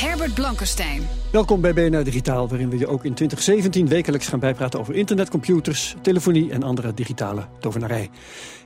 [0.00, 1.02] Herbert Blankenstein.
[1.32, 5.30] Welkom bij BNR Digitaal, waarin we je ook in 2017 wekelijks gaan bijpraten over internet,
[5.30, 8.10] computers, telefonie en andere digitale tovenarij.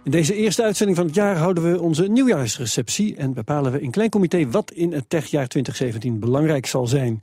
[0.05, 3.91] In deze eerste uitzending van het jaar houden we onze nieuwjaarsreceptie en bepalen we in
[3.91, 7.23] klein comité wat in het techjaar 2017 belangrijk zal zijn.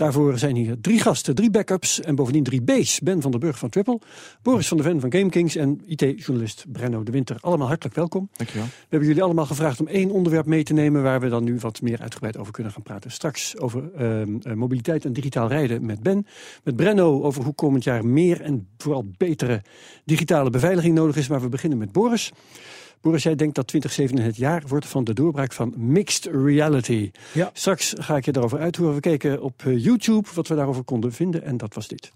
[0.00, 3.00] Daarvoor zijn hier drie gasten, drie backups en bovendien drie B's.
[3.00, 4.00] Ben van der Burg van Triple,
[4.42, 7.36] Boris van der Ven van GameKings en IT-journalist Brenno de Winter.
[7.40, 8.30] Allemaal hartelijk welkom.
[8.36, 8.66] Dankjewel.
[8.66, 11.02] We hebben jullie allemaal gevraagd om één onderwerp mee te nemen...
[11.02, 13.10] waar we dan nu wat meer uitgebreid over kunnen gaan praten.
[13.10, 16.26] Straks over uh, mobiliteit en digitaal rijden met Ben.
[16.64, 19.62] Met Brenno over hoe komend jaar meer en vooral betere
[20.04, 21.28] digitale beveiliging nodig is.
[21.28, 22.32] Maar we beginnen met Boris.
[23.00, 27.10] Boris, jij denkt dat 2017 het jaar wordt van de doorbraak van mixed reality.
[27.32, 27.50] Ja.
[27.52, 28.94] Straks ga ik je daarover uithoren.
[28.94, 32.12] We keken op eh, YouTube wat we daarover konden vinden en dat was dit.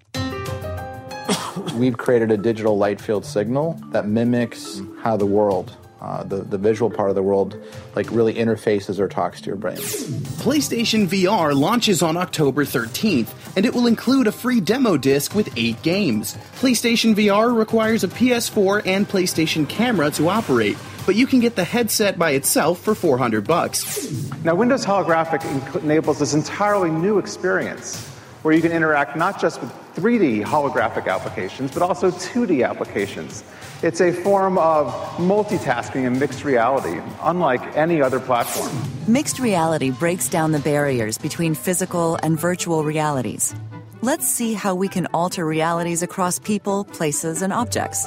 [1.78, 6.58] We've created a digital light field signal that mimics how the world uh, the, the
[6.58, 7.58] visual part of the world
[7.97, 9.78] like really interfaces or talks to your brain.
[9.78, 15.48] PlayStation VR launches on October 13th, and it will include a free demo disc with
[15.56, 16.36] eight games.
[16.56, 21.64] PlayStation VR requires a PS4 and PlayStation camera to operate, but you can get the
[21.64, 24.12] headset by itself for 400 bucks.
[24.44, 25.42] Now, Windows Holographic
[25.83, 28.06] enables this entirely new experience
[28.42, 33.45] where you can interact not just with 3D holographic applications, but also 2D applications.
[33.83, 38.73] It's a form of multitasking in mixed reality, unlike any other platform.
[39.06, 43.55] Mixed reality breaks down the barriers between physical and virtual realities.
[44.01, 48.06] Let's see how we can alter realities across people, places, and objects.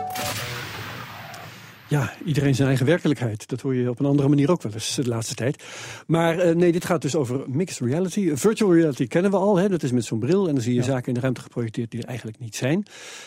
[1.90, 3.48] Ja, iedereen zijn eigen werkelijkheid.
[3.48, 5.64] Dat hoor je op een andere manier ook wel eens de laatste tijd.
[6.08, 8.36] Maar uh, nee, dit gaat dus over mixed reality.
[8.36, 9.70] Virtual reality kennen we al, hè?
[9.70, 10.48] dat is met zo'n bril...
[10.48, 10.86] en dan zie je ja.
[10.86, 12.86] zaken in de ruimte geprojecteerd die er eigenlijk niet zijn.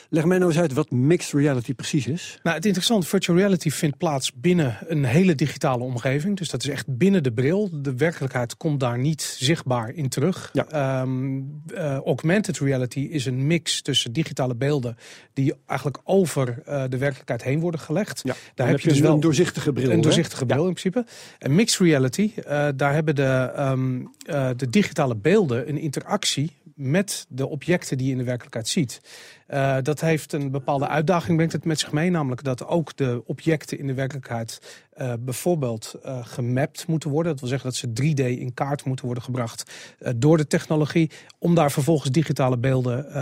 [0.08, 2.38] Leg mij nou eens uit wat mixed reality precies is.
[2.42, 6.36] Nou, het interessante, virtual reality vindt plaats binnen een hele digitale omgeving.
[6.36, 7.68] Dus dat is echt binnen de bril.
[7.72, 10.50] De werkelijkheid komt daar niet zichtbaar in terug.
[10.52, 11.00] Ja.
[11.00, 14.96] Um, uh, augmented reality is een mix tussen digitale beelden...
[15.32, 18.20] die eigenlijk over uh, de werkelijkheid heen worden gelegd.
[18.24, 18.34] Ja.
[18.54, 19.90] Daar heb je dus wel een doorzichtige bril.
[19.90, 20.68] Een doorzichtige bril ja.
[20.68, 21.04] in principe.
[21.38, 27.26] En mixed reality, uh, daar hebben de, um, uh, de digitale beelden een interactie met
[27.28, 29.00] de objecten die je in de werkelijkheid ziet.
[29.48, 32.10] Uh, dat heeft een bepaalde uitdaging, brengt het met zich mee.
[32.10, 34.60] Namelijk dat ook de objecten in de werkelijkheid
[35.00, 37.32] uh, bijvoorbeeld uh, gemapt moeten worden.
[37.32, 39.72] Dat wil zeggen dat ze 3D in kaart moeten worden gebracht
[40.16, 41.10] door de technologie.
[41.38, 43.14] Om daar vervolgens digitale beelden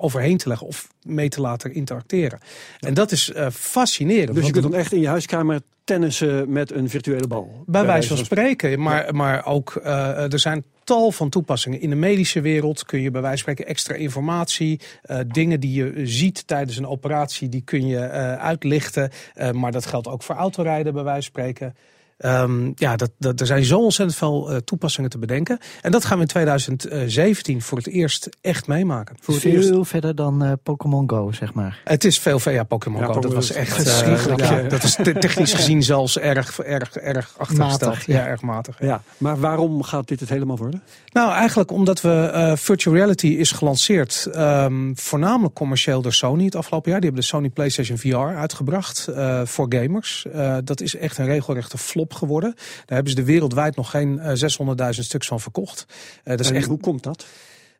[0.00, 2.38] overheen te leggen of mee te laten interacteren.
[2.78, 4.34] En dat is fascinerend.
[4.34, 7.62] Dus je kunt dan echt in je huiskamer tennissen met een virtuele bal?
[7.66, 8.80] Bij, wijze van spreken.
[8.80, 11.80] Maar, maar ook er zijn tal van toepassingen.
[11.80, 14.80] In de medische wereld kun je bij wijze van spreken extra informatie,
[15.10, 19.10] uh, dingen die je ziet tijdens een operatie, die kun je uh, uitlichten.
[19.52, 21.74] Maar dat geldt ook voor autorijden bij wijze van spreken.
[22.18, 25.58] Um, ja, dat, dat, er zijn zo ontzettend veel uh, toepassingen te bedenken.
[25.82, 29.16] En dat gaan we in 2017 voor het eerst echt meemaken.
[29.20, 29.88] Voor het veel eerst...
[29.90, 31.80] verder dan uh, Pokémon Go, zeg maar.
[31.84, 33.20] Het is veel verder, ja, Pokémon ja, Go.
[33.20, 38.04] Dat was echt, uh, ja, dat is technisch gezien zelfs erg, erg, erg achtergesteld.
[38.04, 38.14] Ja.
[38.14, 38.26] ja.
[38.26, 38.76] erg matig.
[38.80, 39.02] Ja.
[39.18, 40.82] Maar waarom gaat dit het helemaal worden?
[41.12, 46.54] Nou, eigenlijk omdat we uh, virtual reality is gelanceerd, um, voornamelijk commercieel door Sony het
[46.54, 47.00] afgelopen jaar.
[47.00, 50.26] Die hebben de Sony PlayStation VR uitgebracht uh, voor gamers.
[50.34, 52.54] Uh, dat is echt een regelrechte flop geworden.
[52.56, 55.86] Daar hebben ze de wereldwijd nog geen uh, 600.000 stuks van verkocht.
[56.24, 56.66] dat is en echt...
[56.66, 57.26] hoe komt dat?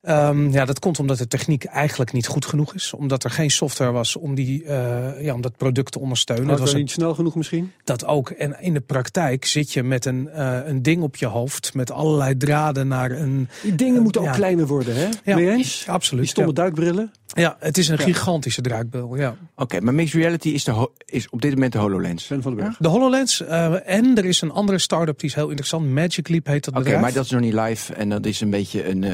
[0.09, 2.93] Um, ja, dat komt omdat de techniek eigenlijk niet goed genoeg is.
[2.93, 6.47] Omdat er geen software was om, die, uh, ja, om dat product te ondersteunen.
[6.47, 7.73] Was was niet snel genoeg misschien?
[7.85, 8.31] Dat ook.
[8.31, 11.91] En in de praktijk zit je met een, uh, een ding op je hoofd met
[11.91, 13.49] allerlei draden naar een...
[13.63, 14.33] Die dingen uh, moeten ook ja.
[14.33, 15.09] kleiner worden, hè?
[15.25, 15.85] Ja, Mee eens?
[15.89, 16.23] absoluut.
[16.23, 16.57] Die stomme ja.
[16.57, 17.13] duikbrillen?
[17.27, 19.29] Ja, het is een gigantische duikbril, ja.
[19.29, 22.27] Oké, okay, maar mixed reality is, de is op dit moment de HoloLens.
[22.27, 25.91] Ben van de HoloLens uh, en er is een andere start-up die is heel interessant.
[25.91, 28.41] Magic Leap heet dat Oké, okay, maar dat is nog niet live en dat is
[28.41, 29.05] een beetje een...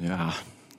[0.00, 0.32] Ja,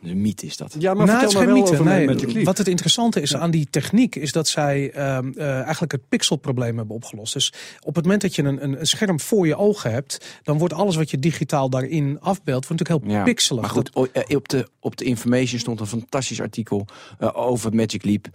[0.04, 0.76] een mythe is dat.
[0.80, 1.74] Ja, maar nou, vertel het is maar geen wel mythe.
[1.74, 3.40] over Nee, Magic wat het interessante is ja.
[3.40, 7.34] aan die techniek is dat zij uh, uh, eigenlijk het pixelprobleem hebben opgelost.
[7.34, 10.58] Dus op het moment dat je een, een, een, scherm voor je ogen hebt, dan
[10.58, 13.24] wordt alles wat je digitaal daarin afbeeldt, wordt natuurlijk heel ja.
[13.24, 13.62] pixelig.
[13.62, 13.96] Maar goed,
[14.28, 16.86] op de, op de information stond een fantastisch artikel
[17.20, 18.28] uh, over Magic Leap.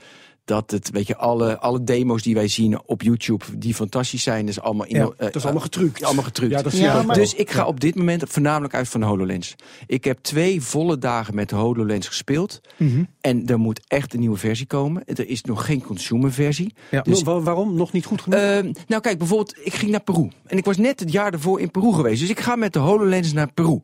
[0.46, 4.48] Dat het, weet je, alle, alle demo's die wij zien op YouTube, die fantastisch zijn,
[4.48, 6.04] is allemaal, in, Ja, eh, Dat is allemaal getrukt.
[6.04, 6.52] allemaal getrukt.
[6.52, 7.06] Ja, dat Ja, ook.
[7.06, 9.54] maar- Dus ik ga op dit moment voornamelijk uit van de HoloLens.
[9.86, 12.60] Ik heb twee volle dagen met de HoloLens gespeeld.
[12.76, 13.04] Mhm.
[13.20, 15.04] En er moet echt een nieuwe versie komen.
[15.04, 16.74] Er is nog geen consumer versie.
[16.90, 17.02] Ja.
[17.02, 17.74] Dus Wa- waarom?
[17.74, 18.38] Nog niet goed genoeg?
[18.40, 20.28] Ehm, nou kijk, bijvoorbeeld, ik ging naar Peru.
[20.46, 22.20] En ik was net het jaar ervoor in Peru geweest.
[22.20, 23.80] Dus ik ga met de HoloLens naar Peru.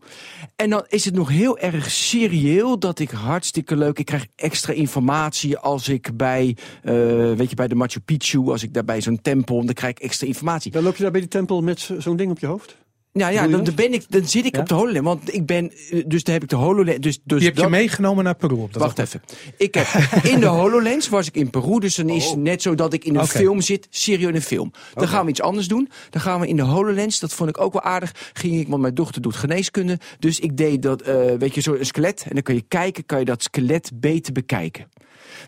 [0.57, 3.99] En dan is het nog heel erg serieel dat ik hartstikke leuk...
[3.99, 6.52] Ik krijg extra informatie als ik bij,
[6.83, 6.93] eh,
[7.33, 8.39] weet je, bij de Machu Picchu...
[8.51, 10.71] als ik daar bij zo'n tempel, dan krijg ik extra informatie.
[10.71, 12.81] dan loop je daar bij die tempel met zo- zo'n ding op je hoofd?
[13.13, 14.61] Nou ja, je dan, dan, ben ik, dan zit ik Ja?
[14.61, 15.05] op de HoloLens.
[15.05, 16.99] Want ik ben, eh, dus dan heb ik de HoloLens...
[17.01, 19.23] Dus, dus Die heb je meegenomen naar Peru op dat Wacht even.
[19.57, 19.87] Ik heb
[20.23, 23.05] in de HoloLens was ik in Peru, dus dan is het net zo dat ik
[23.05, 24.71] in een film zit, serieus in een film.
[24.95, 25.89] Dan gaan we iets anders doen.
[26.11, 28.31] Dan gaan we in de HoloLens, dat vond ik ook wel aardig.
[28.33, 31.77] Ging ik, want mijn dochter doet geneeskunde, dus ik deed dat, eh, weet je, zo'n
[31.81, 32.23] skelet.
[32.29, 34.87] En dan kan je kijken, kan je dat skelet beter bekijken.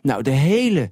[0.02, 0.90] Nou, de hele.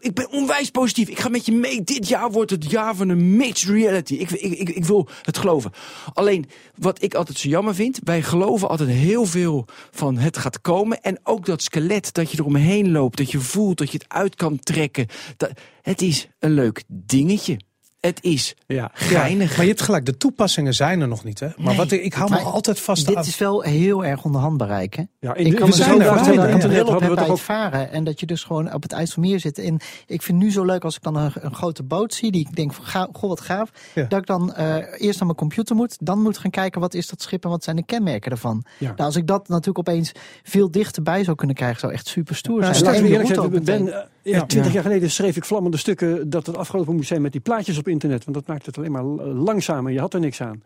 [0.00, 1.08] Ik ben onwijs positief.
[1.08, 1.82] Ik ga met je mee.
[1.84, 4.14] Dit jaar wordt het jaar van een mixed reality.
[4.14, 5.72] Ik, ik, ik, ik wil het geloven.
[6.12, 6.46] Alleen,
[6.76, 8.00] wat ik altijd zo jammer vind.
[8.04, 11.02] Wij geloven altijd heel veel van het gaat komen.
[11.02, 13.16] En ook dat skelet, dat je eromheen loopt.
[13.16, 15.06] Dat je voelt, dat je het uit kan trekken.
[15.36, 15.50] Dat,
[15.82, 17.56] het is een leuk dingetje.
[18.02, 18.90] Het is Ja.
[18.94, 19.50] geinig.
[19.50, 21.40] Maar je hebt gelijk, de toepassingen zijn er nog niet.
[21.40, 21.46] Hè?
[21.56, 21.76] Maar Nee.
[21.76, 23.24] wat ik, ik hou me altijd vast Dit aan.
[23.24, 25.02] is wel heel erg onder handbereik, hè?
[25.20, 27.16] Ja, Ik in, kan we me zijn zo voorstellen dat je hadden hebt we bij
[27.16, 27.92] toch het varen.
[27.92, 29.58] En dat je dus gewoon op het IJsselmeer zit.
[29.58, 32.30] En ik vind nu zo leuk als ik dan een, een grote boot zie.
[32.32, 33.70] Die ik denk van, ga, goh wat gaaf.
[33.94, 34.04] Ja.
[34.04, 35.96] Dat ik dan eh, eerst naar mijn computer moet.
[36.00, 38.64] Dan moet gaan kijken wat is dat schip en wat zijn de kenmerken ervan.
[38.78, 38.86] Ja.
[38.86, 40.12] Nou, als ik dat natuurlijk opeens
[40.42, 41.80] veel dichterbij zou kunnen krijgen.
[41.80, 42.94] Zou echt super stoer Nou, zijn.
[42.94, 44.72] En Ben, eh, ja, twintig Ja.
[44.72, 47.88] jaar geleden schreef ik vlammende stukken dat het afgelopen moest zijn met die plaatjes op
[47.88, 48.24] internet.
[48.24, 49.92] Want dat maakt het alleen maar eh, langzamer.
[49.92, 50.62] Je had er niks aan.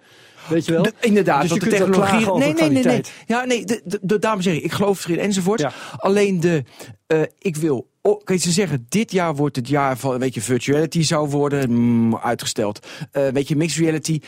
[0.49, 0.83] Weet je wel?
[0.83, 2.13] De- inderdaad, Dus want de technologie.
[2.13, 2.55] nee, nee, nee, nee.
[2.55, 3.13] kwaliteit.
[3.27, 5.61] Ja, nee, de, de, de, daarom zeg ik, ik geloof erin enzovoort.
[5.61, 5.73] Ja.
[5.97, 6.65] Alleen de,
[7.07, 7.89] eh, ik wil.
[8.03, 11.29] Oh, kan je ze zeggen, dit jaar wordt het jaar van, weet je, virtuality zou
[11.29, 12.87] worden, mm, uitgesteld.
[13.11, 14.21] Eh, weet je, mixed reality,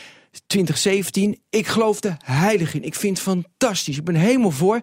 [0.47, 1.39] 2017.
[1.49, 2.83] Ik geloof er heilig in.
[2.83, 3.97] Ik vind het fantastisch.
[3.97, 4.79] Ik ben helemaal voor.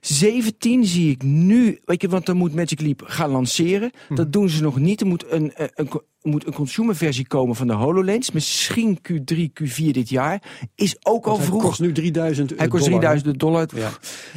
[0.00, 3.90] 17 zie ik nu, weet je, want dan moet Magic Leap gaan lanceren.
[4.08, 4.14] Hm.
[4.14, 5.00] Dat doen ze nog niet.
[5.00, 8.30] Er moet een, een, een, moet een consumerversie komen van de HoloLens.
[8.30, 10.42] Misschien Q3, Q4 dit jaar.
[10.74, 11.62] Is ook al Want hij vroeg.
[11.62, 13.20] kost nu 3000 Hij kost dollar, hè?
[13.20, 13.68] 3000 dollar.
[13.74, 13.90] Ja.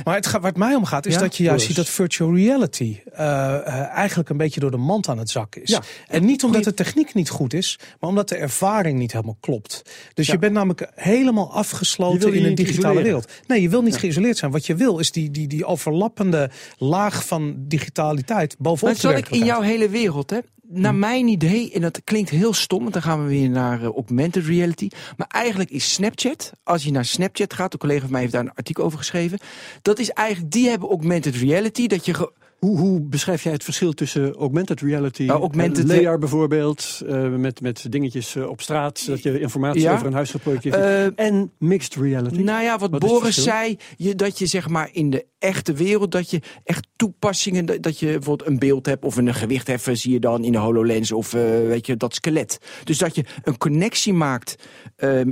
[0.03, 1.19] Maar het gaat, waar het mij om gaat, is Ja?
[1.19, 5.07] dat je juist ziet dat virtual reality eh, eh, eigenlijk een beetje door de mand
[5.09, 5.69] aan het zakken is.
[5.69, 5.81] Ja.
[6.07, 9.81] En niet omdat de techniek niet goed is, maar omdat de ervaring niet helemaal klopt.
[10.13, 10.33] Dus Ja.
[10.33, 13.03] je bent namelijk helemaal afgesloten in een digitale isoleren.
[13.03, 13.31] wereld.
[13.47, 14.51] Nee, je wil niet geïsoleerd zijn.
[14.51, 19.17] Wat je wil is die, die, die overlappende laag van digitaliteit bovenop Maar de zal
[19.17, 20.37] ik in jouw hele wereld, hè?
[20.75, 23.85] Naar mijn idee, en dat klinkt heel stom, want dan gaan we weer naar eh,
[23.85, 24.89] augmented reality.
[25.17, 28.41] Maar eigenlijk is Snapchat, als je naar Snapchat gaat, een collega van mij heeft daar
[28.41, 29.39] een artikel over geschreven.
[29.81, 32.31] Dat is eigenlijk, die hebben augmented reality, dat je.
[32.63, 37.29] Hoe, hoe beschrijf jij het verschil tussen augmented reality, Nou, augmented- eh, LAR bijvoorbeeld, eh,
[37.29, 39.93] met, met dingetjes eh, op straat, dat je informatie Ja.
[39.93, 42.41] over een huis geprojecteerd Eh, en mixed reality?
[42.41, 46.29] Nou ja, wat, Boris zei, je, dat je zeg maar in de echte wereld, dat
[46.29, 50.19] je echt toepassingen, dat, dat je bijvoorbeeld een beeld hebt of een gewichtheffer zie je
[50.19, 51.31] dan in de HoloLens of
[51.67, 52.57] weet je, dat skelet.
[52.83, 54.55] Dus dat je een connectie maakt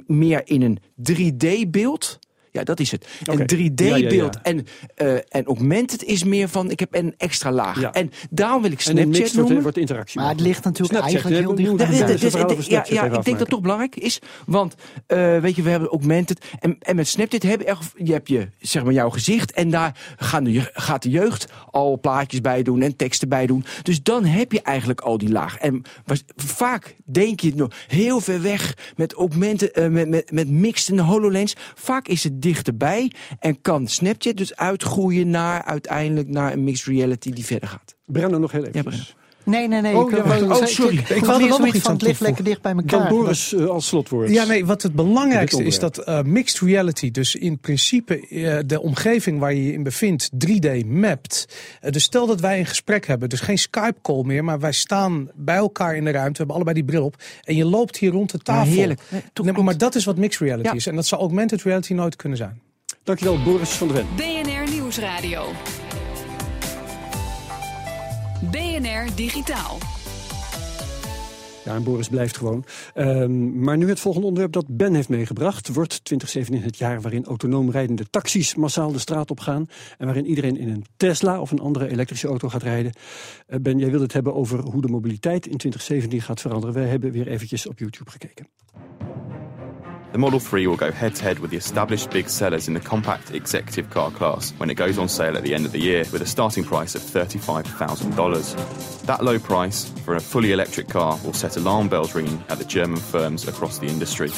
[0.06, 0.78] meer in een
[1.12, 2.20] 3D-beeld.
[2.52, 3.08] Ja, dat is het.
[3.30, 3.42] Oké.
[3.42, 3.90] Een 3D-beeld.
[3.90, 4.30] Ja, ja, ja.
[4.44, 4.66] En,
[4.96, 7.80] eh en augmented is meer van, ik heb een extra laag.
[7.80, 7.94] Ja.
[7.94, 9.62] En daarom wil ik Snapchat noemen.
[9.62, 10.20] wordt interactie.
[10.20, 11.70] Maar het ligt natuurlijk Snapchat, eigenlijk heel dicht
[12.00, 14.20] Ja, dus- ja, ik denk dat toch belangrijk is.
[14.46, 14.76] Want,
[15.08, 16.46] eh, weet je, we hebben augmented.
[16.60, 19.52] En, en met Snapchat heb je, je hebt je, zeg maar, jouw gezicht.
[19.52, 23.46] En daar gaan de, je- gaat de jeugd al plaatjes bij doen en teksten bij
[23.46, 23.66] doen.
[23.84, 25.58] Dus dan heb je eigenlijk al die laag.
[25.58, 30.32] En was- vaak denk je het nog heel ver weg met augmented, eh, met, met,
[30.32, 31.56] met mixed en HoloLens.
[31.76, 33.12] Vaak is het dichterbij.
[33.40, 37.96] En kan Snapchat dus uitgroeien naar uiteindelijk naar een mixed reality die verder gaat.
[38.06, 38.92] Brenno nog heel even.
[38.92, 39.20] Ja.
[39.44, 39.98] Nee, nee, nee.
[39.98, 40.98] Oh, ik, ja, oh, sorry.
[40.98, 43.00] Ik, er wel nog iets van het lekker dicht bij elkaar.
[43.00, 44.30] Dan Boris eh, als slotwoord.
[44.30, 48.82] Ja, nee, wat het belangrijkste is dat eh, mixed reality, dus in principe eh, de
[48.82, 51.48] omgeving waar je je in bevindt, 3D mapt.
[51.82, 55.30] Eh, dus stel dat wij een gesprek hebben, dus geen Skype-call meer, maar wij staan
[55.36, 58.12] bij elkaar in de ruimte, we hebben allebei die bril op en je loopt hier
[58.12, 58.74] rond de tafel.
[58.74, 59.02] heerlijk.
[59.44, 60.74] Nee, maar dat is wat mixed reality Ja.
[60.76, 62.62] is en dat zou augmented reality nooit kunnen zijn.
[63.04, 64.06] Dankjewel Boris van der Ven.
[64.16, 65.44] BNR Nieuwsradio.
[68.50, 69.78] BNR Digitaal.
[71.66, 72.66] Ja, en Boris blijft gewoon.
[72.94, 75.74] Ehm, maar nu het volgende onderwerp dat Ben heeft meegebracht.
[75.74, 79.68] Wordt 2017 het jaar waarin autonoom rijdende taxis massaal de straat op gaan.
[79.98, 82.92] En waarin iedereen in een Tesla of een andere elektrische auto gaat rijden.
[83.48, 86.76] Eh, ben, jij wilde het hebben over hoe de mobiliteit in 2017 gaat veranderen.
[86.76, 88.48] We hebben weer eventjes op YouTube gekeken.
[90.12, 92.82] The Model 3 will go head to head with the established big sellers in the
[92.82, 96.04] compact executive car class when it goes on sale at the end of the year
[96.12, 99.02] with a starting price of $35,000.
[99.04, 102.66] That low price for a fully electric car will set alarm bells ringing at the
[102.66, 104.32] German firms across the industry.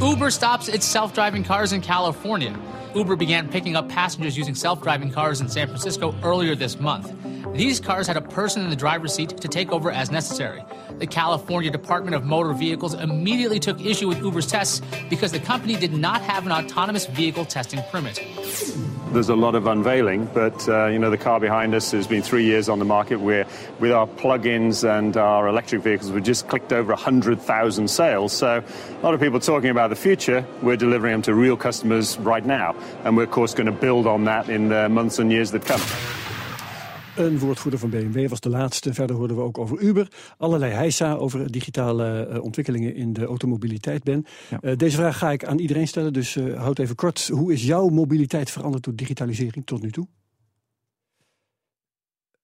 [0.00, 2.58] Uber stops its self driving cars in California.
[2.96, 7.14] Uber began picking up passengers using self driving cars in San Francisco earlier this month.
[7.54, 10.64] These cars had a person in the driver's seat to take over as necessary.
[10.98, 15.76] The California Department of Motor Vehicles immediately took issue with Uber's tests because the company
[15.76, 18.18] did not have an autonomous vehicle testing permit.
[19.12, 22.22] There's a lot of unveiling, but uh, you know the car behind us has been
[22.22, 23.16] three years on the market.
[23.16, 23.46] Where
[23.78, 28.32] with our plug-ins and our electric vehicles, we've just clicked over 100,000 sales.
[28.32, 30.46] So a lot of people talking about the future.
[30.62, 32.74] We're delivering them to real customers right now,
[33.04, 35.66] and we're of course going to build on that in the months and years that
[35.66, 35.80] come.
[37.16, 38.94] Een woordvoerder van BMW was de laatste.
[38.94, 40.08] Verder hoorden we ook over Uber.
[40.38, 44.24] Allerlei heisa over digitale uh, ontwikkelingen in de automobiliteit, Ben.
[44.50, 44.58] Ja.
[44.62, 47.28] Uh, deze vraag ga ik aan iedereen stellen, dus uh, houd even kort.
[47.28, 50.06] Hoe is jouw mobiliteit veranderd door digitalisering tot nu toe?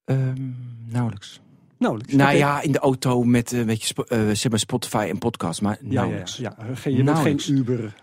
[0.05, 0.57] Um,
[0.89, 1.41] nauwelijks.
[1.79, 2.15] Nauwelijks.
[2.15, 2.39] Nou okay.
[2.39, 3.95] ja, in de auto met een beetje
[4.35, 6.37] zeg maar Spotify en podcast, maar nauwelijks.
[6.37, 6.75] Ja, ja, ja.
[6.75, 7.47] Geen, je nauwelijks.
[7.47, 7.95] bent geen Uber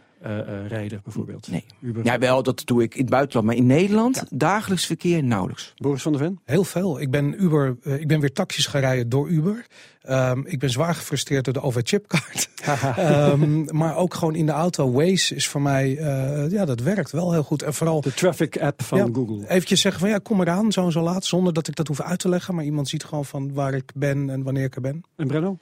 [0.67, 1.47] rijden, bijvoorbeeld.
[1.51, 1.65] Nee.
[1.81, 2.05] Uber.
[2.05, 3.47] Ja, wel, dat doe ik in het buitenland.
[3.47, 4.23] Maar in Nederland, ja.
[4.29, 5.73] dagelijks verkeer, nauwelijks.
[5.77, 6.39] Boris van der Ven?
[6.45, 7.01] Heel veel.
[7.01, 9.65] Ik ben, Uber, uh, ik ben weer taxis gaan rijden door Uber.
[10.09, 12.49] Um, ik ben zwaar gefrustreerd door de OV-chipkaart.
[12.99, 14.91] um, maar ook gewoon in de auto.
[14.91, 15.89] Waze is voor mij,
[16.49, 17.61] ja, dat werkt wel heel goed.
[17.61, 19.49] En vooral de traffic app van ja, Google.
[19.49, 21.25] Eventjes zeggen van, ja, kom eraan, zo en zo laat.
[21.25, 22.55] Zonder dat ik dat hoef uit te leggen.
[22.55, 25.03] Maar iemand ziet gewoon van waar ik ben en wanneer ik er ben.
[25.15, 25.57] En Brenno?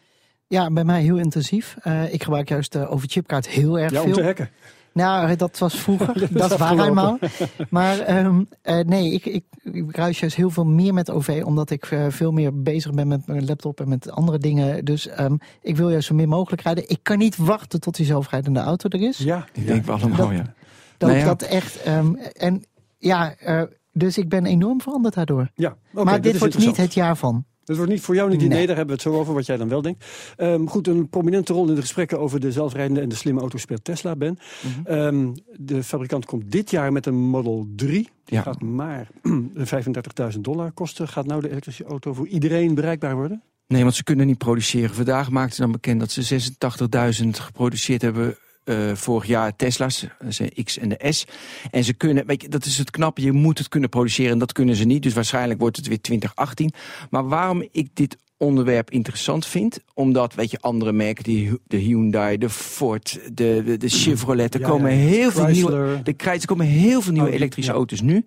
[0.47, 1.77] Ja, bij mij heel intensief.
[2.09, 4.07] ik gebruik juist de OV-chipkaart heel erg ja, veel.
[4.07, 4.49] om te hacken.
[4.97, 6.19] Nou, dat was vroeger.
[6.19, 7.17] dat, dat is waar eenmaal.
[7.69, 11.41] Maar um, uh, nee, ik, ik, ik ruis juist heel veel meer met OV.
[11.45, 14.85] Omdat ik uh, veel meer bezig ben met mijn laptop en met andere dingen.
[14.85, 16.89] Dus um, ik wil juist zo min mogelijk rijden.
[16.89, 19.17] Ik kan niet wachten tot die zelfrijdende auto er is.
[19.17, 20.53] Ja, ik denk wel allemaal, dat, ja.
[20.97, 21.25] Dat, nou ja.
[21.25, 21.87] dat echt...
[21.87, 22.63] Um, en
[22.97, 23.61] ja, uh,
[23.91, 25.49] dus ik ben enorm veranderd daardoor.
[25.55, 27.45] Ja, okay, maar dit wordt niet het jaar van.
[27.67, 28.47] Dat wordt niet voor jou niet Nee.
[28.47, 30.05] idee, daar hebben we het zo over, wat jij dan wel denkt.
[30.37, 33.61] Um, goed, een prominente rol in de gesprekken over de zelfrijdende en de slimme auto's
[33.61, 34.37] speelt Tesla, Ben.
[34.61, 34.95] Mm -hmm.
[34.97, 37.91] um, de fabrikant komt dit jaar met een Model 3.
[37.93, 38.41] Die Ja.
[38.41, 39.07] gaat maar
[40.33, 41.07] 35.000 dollar kosten.
[41.07, 43.41] Gaat nou de elektrische auto voor iedereen bereikbaar worden?
[43.67, 44.95] Nee, want ze kunnen niet produceren.
[44.95, 46.41] Vandaag maakten ze dan bekend dat ze
[47.23, 48.37] 86.000 geproduceerd hebben
[48.69, 50.05] uh, vorig jaar Tesla's,
[50.37, 51.25] de X en de S.
[51.71, 54.39] En ze kunnen, weet je, dat is het knappe, je moet het kunnen produceren en
[54.39, 55.03] dat kunnen ze niet.
[55.03, 56.71] Dus waarschijnlijk wordt het weer 2018.
[57.09, 62.37] Maar waarom ik dit onderwerp interessant vind, omdat, weet je, andere merken, die, de Hyundai,
[62.37, 64.97] de Ford, de, de, de Chevrolet, er komen ja.
[64.97, 68.23] heel veel nieuwe, de Chrysler, er komen heel veel nieuwe elektrische auto's nu.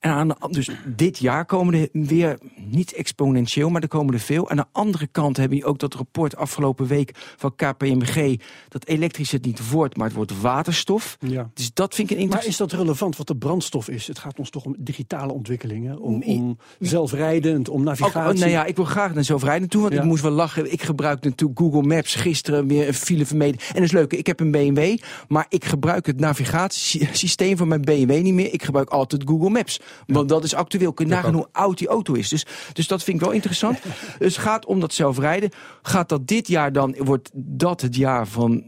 [0.00, 4.20] En aan de, dus dit jaar komen er weer, niet exponentieel, maar er komen er
[4.20, 4.50] veel.
[4.50, 8.40] Aan de andere kant heb je ook dat rapport afgelopen week van KPMG...
[8.68, 11.16] dat elektrisch het niet wordt, maar het wordt waterstof.
[11.20, 11.50] Ja.
[11.54, 12.70] Dus dat vind ik een Maar interessant...
[12.70, 14.06] is dat relevant wat de brandstof is?
[14.06, 18.32] Het gaat ons toch om digitale ontwikkelingen, om, om zelfrijdend, om Ook, navigatie.
[18.34, 20.00] oh, nou ja, ik wil graag naar zelfrijden toe, want Ja.
[20.00, 20.72] ik moest wel lachen.
[20.72, 23.60] Ik gebruik natuurlijk Google Maps gisteren weer een file vermeden.
[23.60, 24.96] En dat is leuk, ik heb een BMW,
[25.28, 28.52] maar ik gebruik het navigatiesysteem van mijn BMW niet meer.
[28.52, 30.92] Ik gebruik altijd Google Maps, want dat is actueel.
[30.92, 32.28] Kun je nagaan hoe oud die auto is.
[32.28, 33.78] Dus, dus dat vind ik wel interessant.
[34.18, 35.50] dus het gaat om dat zelfrijden.
[35.82, 38.64] Gaat dat dit jaar dan, wordt dat het jaar van,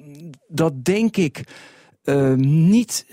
[0.48, 1.44] dat denk ik...
[2.04, 3.06] Uh, niet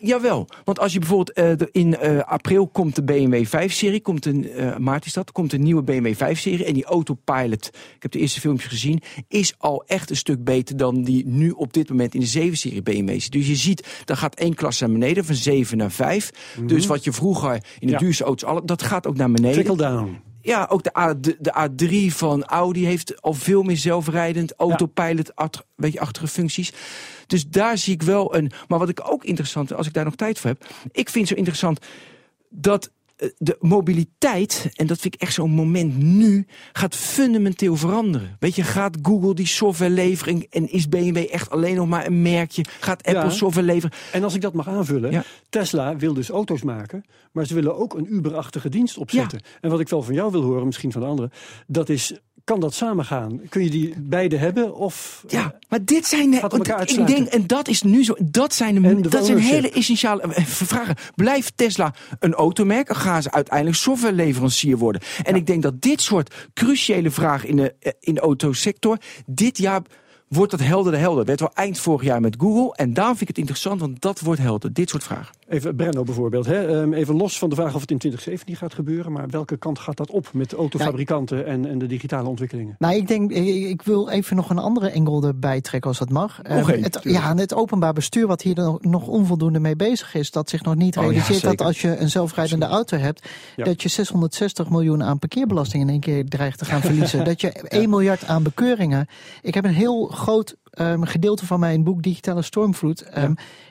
[0.00, 4.26] jawel, want als je bijvoorbeeld uh, de, in uh, april komt de BMW 5-serie, komt
[4.26, 8.18] een maart is dat, komt een nieuwe BMW 5-serie en die autopilot, ik heb de
[8.18, 12.14] eerste filmpjes gezien, is al echt een stuk beter dan die nu op dit moment
[12.14, 13.32] in de 7-serie BMW zit.
[13.32, 16.30] Dus je ziet, dan gaat één klas naar beneden van 7 naar 5.
[16.30, 16.66] Mm -hmm.
[16.68, 17.98] Dus wat je vroeger in de Ja.
[17.98, 19.64] duurste auto's, dat gaat ook naar beneden.
[19.64, 20.20] Trickle down.
[20.46, 21.68] Ja, ook de, A, de, de
[22.10, 26.72] A3 van Audi heeft al veel meer zelfrijdend, autopilot, achter, weet je, achtige functies.
[27.26, 28.50] Dus daar zie ik wel een.
[28.68, 30.66] Maar wat ik ook interessant vind, als ik daar nog tijd voor heb.
[30.92, 31.86] Ik vind zo interessant
[32.48, 32.90] dat
[33.38, 38.36] de mobiliteit, en dat vind ik echt zo'n moment nu, gaat fundamenteel veranderen.
[38.40, 42.22] Weet je, gaat Google die software leveren en is BMW echt alleen nog maar een
[42.22, 42.64] merkje?
[42.80, 43.30] Gaat Apple Ja.
[43.30, 43.96] software leveren?
[44.12, 45.24] En als ik dat mag aanvullen, Ja.
[45.48, 49.40] Tesla wil dus auto's maken, maar ze willen ook een Uber-achtige dienst opzetten.
[49.60, 51.30] En wat ik wel van jou wil horen, misschien van de anderen,
[51.66, 53.40] dat is, kan dat samengaan?
[53.48, 54.74] Kun je die beide hebben?
[54.74, 58.82] Of, Ja, maar dit zijn de, ik denk, en dat is nu zo, dat zijn
[58.82, 60.94] de, de dat zijn hele essentiële eh, vragen.
[61.14, 65.00] Blijft Tesla een automerk gaan ze uiteindelijk softwareleverancier worden?
[65.22, 69.58] En ik denk dat dit soort cruciale vragen in de, eh, in de autosector, dit
[69.58, 69.82] jaar
[70.28, 71.24] wordt dat helder de helder.
[71.24, 74.20] Werd wel eind vorig jaar met Google en daarom vind ik het interessant, want dat
[74.20, 75.34] wordt helder, dit soort vragen.
[75.48, 76.46] Even Brenno bijvoorbeeld.
[76.46, 76.80] Hè?
[76.80, 79.12] Ehm, even los van de vraag of het in 2017 gaat gebeuren.
[79.12, 82.74] Maar welke kant gaat dat op met autofabrikanten en, en de digitale ontwikkelingen?
[82.78, 86.10] Nou, ik denk, ik, ik wil even nog een andere engel erbij trekken als dat
[86.10, 86.42] mag.
[86.42, 90.30] Ehm, het, ja, het openbaar bestuur wat hier nog, nog onvoldoende mee bezig is.
[90.30, 93.28] Dat zich nog niet Oh ja, realiseert dat als je een zelfrijdende auto hebt.
[93.56, 93.64] Ja.
[93.64, 97.24] Dat je 660 miljoen aan parkeerbelasting in één keer dreigt te gaan verliezen.
[97.30, 99.06] dat je 1 miljard aan bekeuringen.
[99.42, 103.04] Ik heb een heel groot ehm, gedeelte van mijn boek Digitale Stormvloed.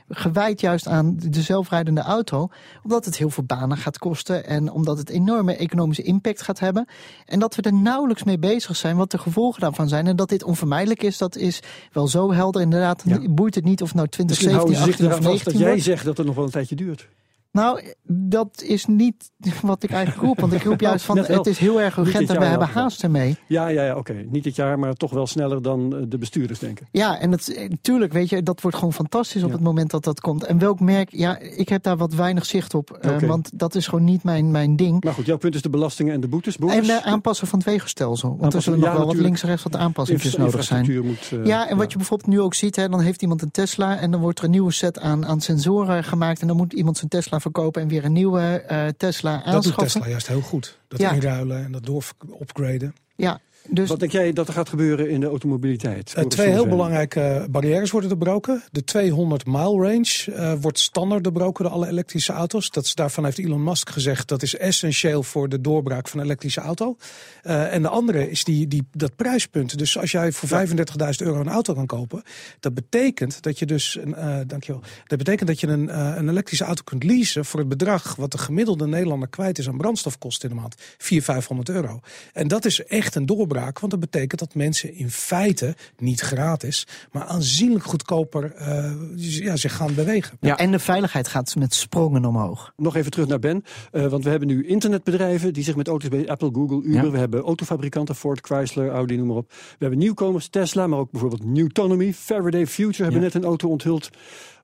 [0.09, 2.49] Gewijd juist aan de zelfrijdende auto.
[2.83, 4.45] Omdat het heel veel banen gaat kosten.
[4.45, 6.87] En omdat het enorme economische impact gaat hebben.
[7.25, 8.97] En dat we er nauwelijks mee bezig zijn.
[8.97, 10.07] Wat de gevolgen daarvan zijn.
[10.07, 11.17] En dat dit onvermijdelijk is.
[11.17, 11.59] Dat is
[11.91, 12.61] wel zo helder.
[12.61, 15.45] Inderdaad, boeit het niet of nou Misschien 2017, houden ze zich 18 of eraan vast
[15.45, 15.83] 19 dat jij wordt.
[15.83, 17.07] zegt dat het nog wel een tijdje duurt.
[17.55, 19.31] Nou, dat is niet
[19.61, 20.39] wat ik eigenlijk roep.
[20.39, 23.37] Want ik roep juist van, het is heel erg urgent en we hebben haast ermee.
[23.47, 24.13] Ja, ja, ja oké.
[24.29, 26.87] Niet dit jaar, maar toch wel sneller dan eh, de bestuurders denken.
[26.91, 29.55] Ja, en het, eh, weet je, dat wordt gewoon fantastisch op Ja.
[29.55, 30.43] het moment dat dat komt.
[30.43, 32.91] En welk merk, ja, ik heb daar wat weinig zicht op.
[32.91, 33.17] eh.
[33.17, 35.03] Want dat is gewoon niet mijn, mijn ding.
[35.03, 36.57] Maar goed, jouw punt is de belastingen en de boetes.
[36.57, 38.37] En de aanpassen van het wegenstelsel.
[38.39, 39.27] Want er zullen nog wel wat natuurlijk.
[39.27, 41.05] links en rechts wat aanpassingjes Infra- nodig zijn.
[41.05, 43.97] moet, ja, en wat je bijvoorbeeld nu ook ziet, hè, dan heeft iemand een Tesla
[43.97, 46.41] en dan wordt er een nieuwe set aan, aan sensoren gemaakt.
[46.41, 49.53] En dan moet iemand zijn Tesla verkopen en weer een nieuwe eh, Tesla Dat doet
[49.55, 49.85] aanschaffen.
[49.87, 50.77] Tesla juist heel goed.
[50.87, 51.11] Dat Ja.
[51.11, 52.03] inruilen en dat door
[52.41, 52.95] upgraden.
[53.15, 56.13] Ja, dus Wat denk jij dat er gaat gebeuren in de automobiliteit?
[56.13, 58.63] Eh, twee heel belangrijke barrières worden doorbroken.
[58.71, 62.69] De 200 mile range eh, wordt standaard doorbroken door alle elektrische auto's.
[62.69, 66.25] Dat is, daarvan heeft Elon Musk gezegd dat is essentieel voor de doorbraak van een
[66.25, 66.97] elektrische auto.
[67.45, 69.77] Eh, en de andere is die, die, dat prijspunt.
[69.77, 70.75] Dus als jij voor 35.000
[71.17, 72.23] euro een auto kan kopen,
[72.59, 76.29] dat betekent dat je dus, een, eh, dankjewel, dat betekent dat je een, eh, een
[76.29, 80.49] elektrische auto kunt leasen voor het bedrag wat de gemiddelde Nederlander kwijt is aan brandstofkosten
[80.49, 80.75] in de maand.
[80.97, 81.99] 400, 500 euro.
[82.33, 86.87] En dat is echt een doorbraak, want dat betekent dat mensen in feite niet gratis,
[87.11, 90.37] maar aanzienlijk goedkoper eh, ja, zich gaan bewegen.
[90.41, 90.57] Ja.
[90.57, 92.73] En de veiligheid gaat met sprongen omhoog.
[92.77, 93.63] Nog even terug naar Ben.
[93.91, 97.03] Eh, want we hebben nu internetbedrijven die zich met auto's bezig Apple, Google, Uber.
[97.03, 97.09] Ja.
[97.11, 99.49] We hebben autofabrikanten, Ford, Chrysler, Audi, noem maar op.
[99.49, 102.13] We hebben nieuwkomers, Tesla, maar ook bijvoorbeeld Newtonomy.
[102.13, 103.25] Faraday Future hebben Ja.
[103.25, 104.09] net een auto onthuld.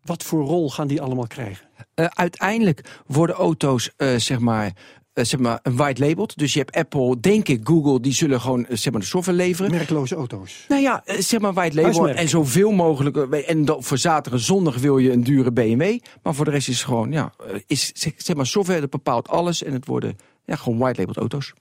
[0.03, 1.65] Wat voor rol gaan die allemaal krijgen?
[1.93, 4.71] Eh, uiteindelijk worden auto's, eh, zeg maar.
[5.13, 6.37] Eh, zeg maar, een white labeled.
[6.37, 9.37] Dus je hebt Apple, denk ik, Google, die zullen gewoon eh, zeg maar, de software
[9.37, 9.71] leveren.
[9.71, 10.65] Merkloze auto's.
[10.67, 12.17] Nou ja, eh, zeg maar white label Huismerk.
[12.17, 13.17] en zoveel mogelijk.
[13.17, 15.99] En dan voor zaterdag en zondag wil je een dure BMW.
[16.23, 17.33] Maar voor de rest is het gewoon, ja,
[17.67, 19.63] is zeg zeg maar software dat bepaalt alles.
[19.63, 21.53] En het worden ja, gewoon white labeled auto's.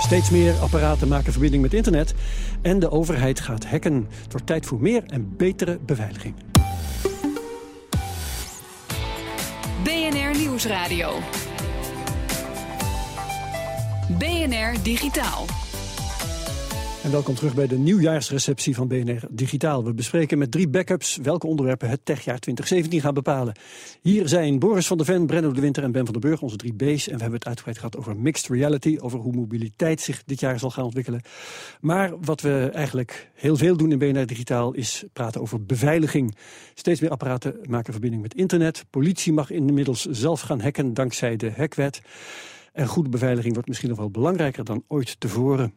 [0.00, 2.14] Steeds meer apparaten maken verbinding met internet.
[2.62, 4.06] En de overheid gaat hacken.
[4.22, 6.34] Het wordt tijd voor meer en betere beveiliging.
[9.84, 11.20] BNR Nieuwsradio.
[14.08, 15.44] BNR Digitaal.
[17.02, 19.84] En welkom terug bij de nieuwjaarsreceptie van BNR Digitaal.
[19.84, 23.54] We bespreken met drie backups welke onderwerpen het techjaar 2017 gaan bepalen.
[24.02, 26.56] Hier zijn Boris van der Ven, Brenno de Winter en Ben van der Burg, onze
[26.56, 27.08] drie B's.
[27.08, 30.58] En we hebben het uitgebreid gehad over mixed reality, over hoe mobiliteit zich dit jaar
[30.58, 31.20] zal gaan ontwikkelen.
[31.80, 36.36] Maar wat we eigenlijk heel veel doen in BNR Digitaal is praten over beveiliging.
[36.74, 38.84] Steeds meer apparaten maken verbinding met internet.
[38.90, 42.00] Politie mag inmiddels zelf gaan hacken dankzij de hackwet.
[42.76, 45.74] En goede beveiliging wordt misschien nog wel belangrijker dan ooit tevoren.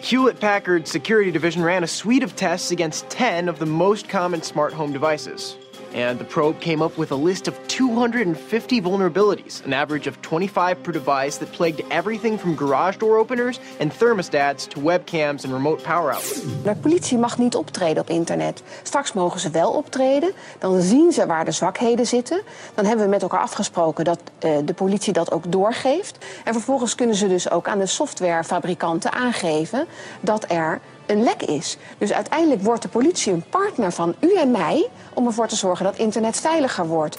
[0.00, 4.42] Hewlett Packard's security division ran a suite of tests against 10 of the most common
[4.42, 5.56] smart home devices.
[5.94, 10.82] And the probe came up with a list of 250 vulnerabilities, an average of 25
[10.82, 15.82] per device, that plagued everything from garage door openers and thermostats to webcams and remote
[15.82, 16.42] power outlets.
[16.62, 18.62] De politie mag niet optreden op internet.
[18.82, 20.32] Straks mogen ze wel optreden.
[20.58, 22.42] Dan zien ze waar de zwakheden zitten.
[22.74, 26.24] Dan hebben we met elkaar afgesproken dat eh, de politie dat ook doorgeeft.
[26.44, 29.86] En vervolgens kunnen ze dus ook aan de softwarefabrikanten aangeven
[30.20, 31.76] dat er een lek is.
[31.98, 35.84] Dus uiteindelijk wordt de politie een partner van u en mij om ervoor te zorgen
[35.84, 37.18] dat internet veiliger wordt.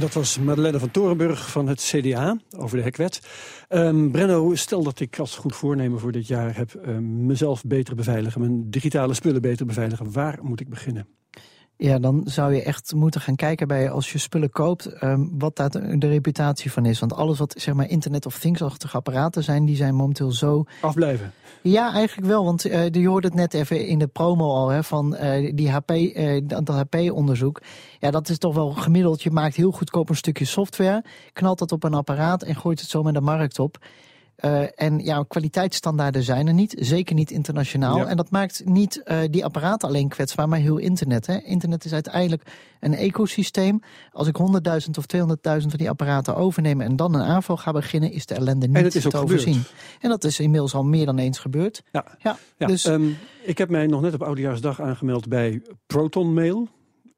[0.00, 3.20] Dat was Madeleine van Torenburg van het CDA over de hekwet.
[3.68, 7.94] Ehm, Brenno, stel dat ik als goed voornemen voor dit jaar heb ehm, mezelf beter
[7.94, 10.12] beveiligen, mijn digitale spullen beter beveiligen.
[10.12, 11.06] Waar moet ik beginnen?
[11.82, 15.56] Ja, dan zou je echt moeten gaan kijken bij als je spullen koopt, ehm, wat
[15.56, 17.00] daar de, reputatie van is.
[17.00, 20.64] Want alles wat zeg maar Internet of Things-achtige apparaten zijn, die zijn momenteel zo.
[20.80, 21.32] Afblijven.
[21.62, 22.44] Ja, eigenlijk wel.
[22.44, 25.70] Want eh, je hoorde het net even in de promo al hè, van eh, die
[25.70, 27.62] HP, eh, dat dat HP-onderzoek.
[27.98, 29.22] Ja, dat is toch wel gemiddeld.
[29.22, 32.88] Je maakt heel goedkoop een stukje software, knalt dat op een apparaat en gooit het
[32.88, 33.78] zo met de markt op.
[34.36, 37.96] Eh, en ja, kwaliteitsstandaarden zijn er niet, zeker niet internationaal.
[37.96, 38.06] Ja.
[38.06, 41.26] En dat maakt niet eh, die apparaten alleen kwetsbaar, maar heel internet.
[41.26, 41.40] Hè.
[41.42, 42.42] Internet is uiteindelijk
[42.80, 43.80] een ecosysteem.
[44.12, 48.12] Als ik 100.000 of 200.000 van die apparaten overneem en dan een aanval ga beginnen,
[48.12, 49.40] is de ellende niet En het is ook te gebeurd.
[49.40, 49.62] overzien.
[50.00, 51.82] En dat is inmiddels al meer dan eens gebeurd.
[51.92, 52.04] Ja.
[52.18, 53.08] Ja, Ja, dus ehm,
[53.42, 56.68] ik heb mij nog net op Oudejaarsdag aangemeld bij Proton Mail.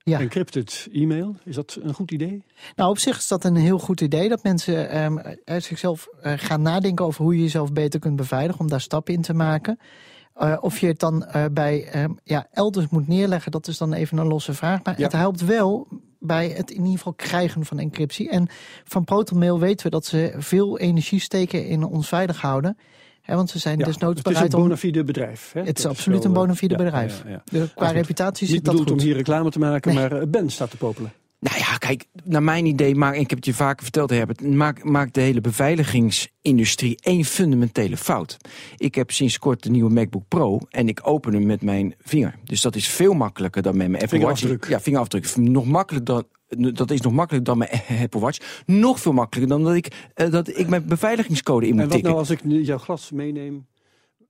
[0.05, 0.21] Ja.
[0.21, 2.43] Encrypted e-mail, is dat een goed idee?
[2.77, 6.33] Nou, op zich is dat een heel goed idee dat mensen ehm, eh, zichzelf eh,
[6.37, 9.79] gaan nadenken over hoe je jezelf beter kunt beveiligen, om daar stappen in te maken.
[10.35, 13.93] Eh, of je het dan eh, bij ehm, ja, elders moet neerleggen, dat is dan
[13.93, 14.83] even een losse vraag.
[14.83, 15.05] Maar Ja.
[15.05, 15.89] het helpt wel
[16.19, 18.31] bij het in ieder geval krijgen van encryptie.
[18.31, 18.49] En
[18.85, 22.77] van ProtonMail weten we dat ze veel energie steken in ons veilig houden.
[23.25, 24.61] Hè, want ze zijn Ja, desnoods het is een bereid om...
[24.63, 25.51] bona fide bedrijf.
[25.53, 25.61] Hè?
[25.63, 27.23] Het is Dat absoluut wel, een bona eh, fide ja, bedrijf.
[27.25, 27.43] ja, ja.
[27.45, 28.99] Dus qua Maar goed, reputatie zit dat bedoeld goed.
[29.01, 30.09] om hier reclame te maken, Nee.
[30.09, 31.13] maar eh, Ben staat te popelen.
[31.41, 34.85] Nou ja, kijk, naar mijn idee, maak, ik heb het je vaker verteld, Herbert, maakt
[34.85, 38.37] maakt de hele beveiligingsindustrie één fundamentele fout.
[38.77, 42.35] Ik heb sinds kort de nieuwe MacBook Pro en ik open hem met mijn vinger.
[42.45, 44.39] Dus dat is veel makkelijker dan met mijn Apple Watch.
[44.41, 44.71] Vingerafdruk.
[44.73, 45.37] Ja, vingerafdruk.
[45.37, 46.25] Nog makkelijker dan.
[46.59, 48.63] Dat is nog makkelijker dan mijn Apple Watch.
[48.67, 51.95] Nog veel makkelijker dan dat ik, eh, dat ik mijn beveiligingscode in moet En wat
[51.95, 52.11] tikken.
[52.11, 53.67] nou als ik nu jouw glas meeneem,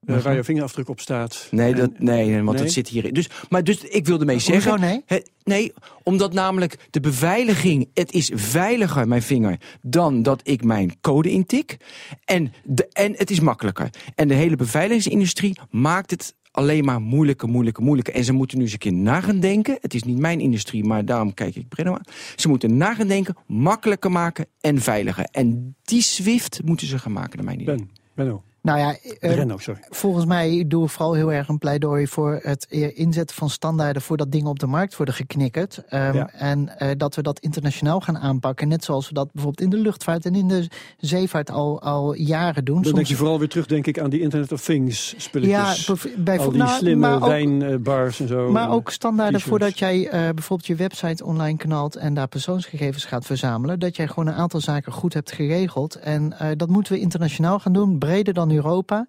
[0.07, 1.49] eh, waar je vingerafdruk op staat?
[1.51, 2.65] Nee, dat, nee, want Nee?
[2.65, 3.13] dat zit hierin.
[3.15, 4.81] Dus, maar dus ik wilde mee Hoezo zeggen.
[4.81, 5.03] nee?
[5.45, 7.89] Nee, omdat namelijk de beveiliging.
[7.95, 11.77] Het is veiliger, mijn vinger, dan dat ik mijn code intik.
[12.25, 13.91] En, de, en het is makkelijker.
[14.15, 18.15] En de hele beveiligingsindustrie maakt het alleen maar moeilijker, moeilijker, moeilijker.
[18.15, 19.79] En ze moeten nu eens een keer na gaan denken.
[19.81, 22.05] Het is niet mijn industrie, maar daarom kijk ik Brenno aan.
[22.37, 25.25] Ze moeten na gaan denken, makkelijker maken en veiliger.
[25.31, 27.77] En die Swift moeten ze gaan maken, naar mijn idee.
[27.77, 28.43] Ben, Benno.
[28.65, 29.81] Nou ja, eh, Renno, sorry.
[29.91, 34.33] volgens mij doen we vooral heel erg een pleidooi voor het inzetten van standaarden voordat
[34.33, 35.83] dingen op de markt worden geknikkerd.
[35.89, 36.31] Ehm, Ja.
[36.33, 38.69] En eh, dat we dat internationaal gaan aanpakken.
[38.69, 42.65] Net zoals we dat bijvoorbeeld in de luchtvaart en in de zeevaart al, al jaren
[42.65, 42.75] doen.
[42.75, 45.87] Dan Soms- denk je vooral weer terug, denk ik, aan die Internet of Things spulletjes.
[45.87, 48.51] Ja, bev- bij- Al die nou, slimme ook- wijnbars en zo.
[48.51, 53.25] Maar ook standaarden voordat jij eh, bijvoorbeeld je website online knalt en daar persoonsgegevens gaat
[53.27, 53.79] verzamelen.
[53.79, 55.95] Dat jij gewoon een aantal zaken goed hebt geregeld.
[55.95, 59.07] En eh, dat moeten we internationaal gaan doen, breder dan Europa.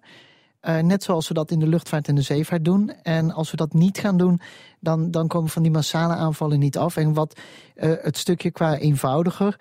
[0.60, 2.92] Eh, net zoals we dat in de luchtvaart en de zeevaart doen.
[3.02, 4.40] En als we dat niet gaan doen,
[4.80, 6.96] dan, dan komen van die massale aanvallen niet af.
[6.96, 7.40] En wat
[7.74, 9.60] eh, het stukje qua eenvoudiger.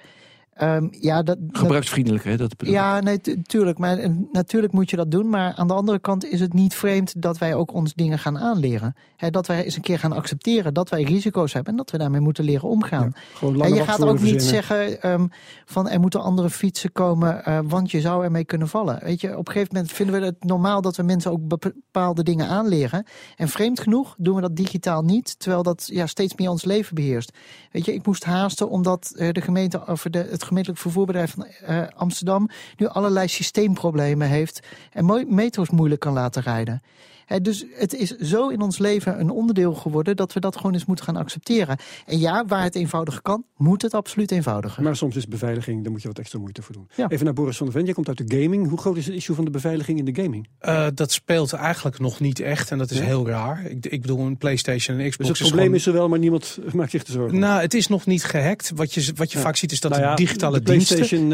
[0.55, 2.37] Ehm, ja, dat, Gebruiksvriendelijker, hè?
[2.37, 3.77] Dat ja, nee, tu- tuurlijk.
[3.77, 5.29] Maar eh, natuurlijk moet je dat doen.
[5.29, 8.39] Maar aan de andere kant is het niet vreemd dat wij ook ons dingen gaan
[8.39, 8.95] aanleren.
[9.15, 11.97] Hè, dat wij eens een keer gaan accepteren dat wij risico's hebben en dat we
[11.97, 13.13] daarmee moeten leren omgaan.
[13.41, 14.41] En je gaat ook niet verzinnen.
[14.41, 15.27] zeggen ehm,
[15.65, 18.99] van er moeten andere fietsen komen, eh, want je zou ermee kunnen vallen.
[19.03, 22.23] Weet je, op een gegeven moment vinden we het normaal dat we mensen ook bepaalde
[22.23, 23.05] dingen aanleren.
[23.35, 26.95] En vreemd genoeg doen we dat digitaal niet, terwijl dat ja, steeds meer ons leven
[26.95, 27.37] beheerst.
[27.71, 31.45] Weet je, ik moest haasten omdat eh, de gemeente, of de, het gemeentelijk vervoerbedrijf van
[31.45, 34.59] eh, Amsterdam nu allerlei systeemproblemen heeft
[34.91, 36.81] en metro's moeilijk kan laten rijden.
[37.25, 40.73] Hè, dus het is zo in ons leven een onderdeel geworden dat we dat gewoon
[40.73, 41.77] eens moeten gaan accepteren.
[42.05, 44.83] En ja, waar het eenvoudiger kan, moet het absoluut eenvoudiger.
[44.83, 46.87] Maar soms is beveiliging, daar moet je wat extra moeite voor doen.
[46.95, 47.09] Ja.
[47.09, 48.69] Even naar Boris van der Ven, jij komt uit de gaming.
[48.69, 50.47] Hoe groot is het issue van de beveiliging in de gaming?
[50.59, 53.03] Eh, dat speelt eigenlijk nog niet echt en dat is Ja?
[53.03, 53.65] heel raar.
[53.65, 56.09] Ik, ik bedoel, een PlayStation en Xbox Dus het is probleem gewoon- is er wel,
[56.09, 57.39] maar niemand maakt zich te zorgen.
[57.39, 58.71] Nou, het is nog niet gehackt.
[58.75, 59.43] Wat je, wat je Ja.
[59.43, 61.27] vaak ziet is dat Nou ja, de digitale de diensten...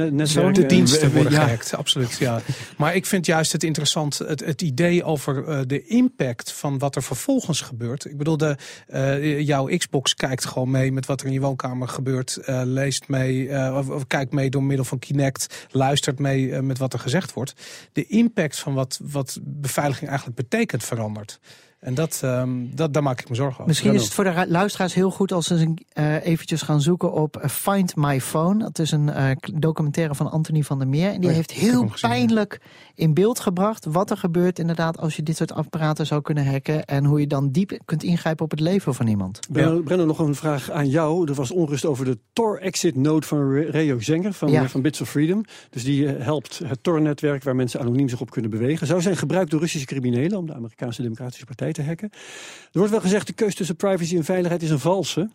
[0.54, 1.44] De diensten worden ja.
[1.44, 2.18] gehackt, absoluut.
[2.20, 2.42] Ja.
[2.78, 7.04] Maar ik vind juist het interessant, het, het idee over eh, impact van wat er
[7.04, 8.06] vervolgens gebeurt.
[8.06, 11.88] Ik bedoel, de, eh, jouw Xbox kijkt gewoon mee met wat er in je woonkamer
[11.88, 12.38] gebeurt.
[12.38, 15.68] eh, leest mee, eh, of, kijkt mee door middel van Kinect.
[15.72, 17.54] Luistert mee met wat er gezegd wordt.
[17.94, 21.40] De impact van wat, wat beveiliging eigenlijk betekent verandert.
[21.82, 23.68] En dat, ehm, dat, daar maak ik me zorgen over.
[23.68, 26.82] Misschien is het voor de ra- luisteraars heel goed als ze een- eh, eventjes gaan
[26.82, 28.60] zoeken op eh, Find My Phone.
[28.64, 31.08] Dat is een eh, documentaire van Anthony van der Meer.
[31.08, 31.92] En die Oh ja, heeft heel ja.
[32.02, 32.62] pijnlijk
[32.96, 36.86] in beeld gebracht wat er gebeurt inderdaad als je dit soort apparaten zou kunnen hacken.
[36.86, 39.40] En hoe je dan diep kunt ingrijpen op het leven van iemand.
[39.52, 41.28] Brenno, Brenno, nog een vraag aan jou.
[41.30, 44.68] Er was onrust over de Tor-exit node van Re- Reo Zenger van, Ja.
[44.70, 45.44] van Bits of Freedom.
[45.70, 48.88] Dus die helpt het Tor-netwerk waar mensen anoniem zich op kunnen bewegen.
[48.88, 52.10] Zou zijn gebruikt door Russische criminelen om de Amerikaanse Democratische Partij te hacken.
[52.12, 55.30] Er wordt wel gezegd de keuze tussen privacy en veiligheid is een valse.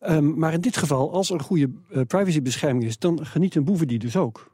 [0.00, 3.88] Ehm, maar in dit geval, als er een goede eh, privacybescherming is, dan genieten boeven
[3.88, 4.50] die dus ook.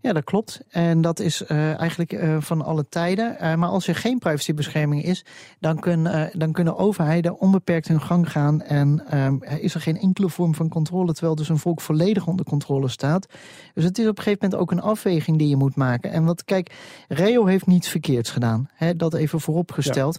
[0.00, 0.60] Ja, dat klopt.
[0.68, 3.58] En dat is eh, eigenlijk eh, van alle tijden.
[3.58, 5.24] Maar als er geen privacybescherming is,
[5.60, 8.62] dan, kun, dan kunnen overheden onbeperkt hun gang gaan.
[8.62, 12.26] En ehm, er is er geen enkele vorm van controle, terwijl dus een volk volledig
[12.26, 13.26] onder controle staat.
[13.74, 16.10] Dus het is op een gegeven moment ook een afweging die je moet maken.
[16.10, 16.74] En wat, kijk,
[17.08, 18.68] Reo heeft niets verkeerds gedaan.
[18.74, 20.18] Hè, dat even vooropgesteld.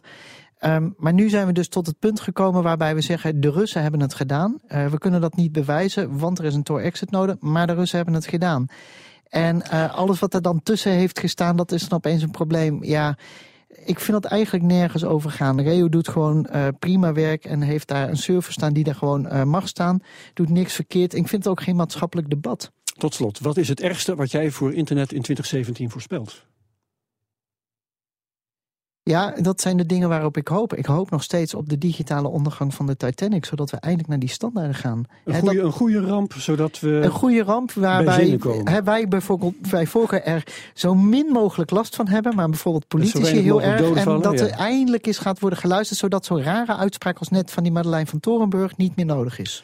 [0.58, 3.82] Ehm, maar nu zijn we dus tot het punt gekomen waarbij we zeggen: de Russen
[3.82, 4.60] hebben het gedaan.
[4.67, 7.36] Eh, we kunnen dat niet bewijzen, want er is een Tor-exit nodig.
[7.39, 8.65] Maar de Russen hebben het gedaan.
[9.30, 12.84] En eh, alles wat er dan tussen heeft gestaan, dat is dan opeens een probleem.
[12.84, 13.17] Ja,
[13.86, 15.62] ik vind dat eigenlijk nergens over gaan.
[15.62, 19.50] Reo doet gewoon eh, prima werk en heeft daar een server staan die daar gewoon
[19.50, 20.00] mag staan.
[20.34, 21.13] Doet niks verkeerd.
[21.13, 22.72] Ik vind het ook geen maatschappelijk debat.
[22.98, 26.46] Tot slot, wat is het ergste wat jij voor internet in 2017 voorspelt?
[29.08, 30.74] Ja, dat zijn de dingen waarop ik hoop.
[30.74, 34.20] Ik hoop nog steeds op de digitale ondergang van de Titanic, zodat we eindelijk naar
[34.20, 35.04] die standaarden gaan.
[35.26, 36.89] Een goede, een goede ramp, zodat we.
[36.89, 38.39] Een goede ramp waarbij
[38.84, 40.43] wij bijvoorbeeld bij voorkeur er
[40.74, 44.06] zo min mogelijk last van hebben, maar bijvoorbeeld politici heel erg.
[44.06, 47.63] En dat er eindelijk eens gaat worden geluisterd, zodat zo'n rare uitspraak als net van
[47.63, 49.63] die Madeleine van Torenburg niet meer nodig is.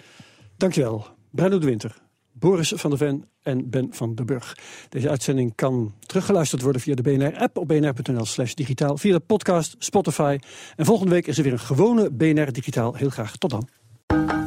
[0.58, 1.06] Dankjewel.
[1.32, 2.02] Bruno de Winter.
[2.44, 4.58] Boris van der Ven en Ben van den Burg.
[4.90, 9.76] Deze uitzending kan teruggeluisterd worden via de BNR-app op bnr.nl slash digitaal, via de podcast,
[9.80, 10.38] Spotify.
[10.76, 12.94] En volgende week is er weer een gewone BNR Digitaal.
[12.94, 13.68] Heel graag tot dan.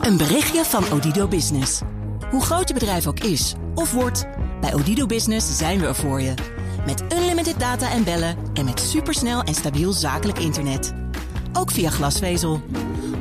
[0.00, 1.80] Een berichtje van Odido Business.
[2.30, 4.26] Hoe groot je bedrijf ook is of wordt,
[4.60, 6.34] bij Odido Business zijn we er voor je.
[6.86, 10.92] Met unlimited data en bellen en met supersnel en stabiel zakelijk internet.
[11.52, 12.62] Ook via glasvezel.